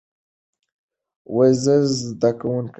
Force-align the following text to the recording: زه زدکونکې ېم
زه 1.63 1.73
زدکونکې 1.93 2.63
ېم 2.63 2.67